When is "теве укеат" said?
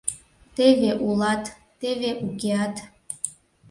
1.79-2.75